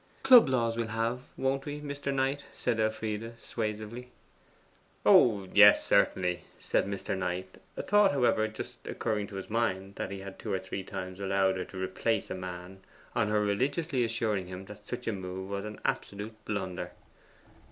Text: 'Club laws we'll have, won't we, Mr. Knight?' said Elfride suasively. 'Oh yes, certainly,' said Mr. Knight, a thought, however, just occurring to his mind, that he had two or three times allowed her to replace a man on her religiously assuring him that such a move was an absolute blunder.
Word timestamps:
'Club 0.23 0.49
laws 0.49 0.77
we'll 0.77 0.87
have, 0.87 1.21
won't 1.37 1.63
we, 1.67 1.79
Mr. 1.79 2.11
Knight?' 2.11 2.43
said 2.55 2.79
Elfride 2.79 3.39
suasively. 3.39 4.07
'Oh 5.05 5.47
yes, 5.53 5.85
certainly,' 5.85 6.41
said 6.57 6.87
Mr. 6.87 7.15
Knight, 7.15 7.61
a 7.77 7.83
thought, 7.83 8.11
however, 8.11 8.47
just 8.47 8.87
occurring 8.87 9.27
to 9.27 9.35
his 9.35 9.47
mind, 9.47 9.93
that 9.97 10.09
he 10.09 10.21
had 10.21 10.39
two 10.39 10.51
or 10.51 10.57
three 10.57 10.83
times 10.83 11.19
allowed 11.19 11.57
her 11.57 11.65
to 11.65 11.77
replace 11.77 12.31
a 12.31 12.33
man 12.33 12.79
on 13.13 13.27
her 13.27 13.41
religiously 13.43 14.03
assuring 14.03 14.47
him 14.47 14.65
that 14.65 14.83
such 14.83 15.05
a 15.05 15.11
move 15.11 15.47
was 15.47 15.65
an 15.65 15.79
absolute 15.85 16.33
blunder. 16.45 16.93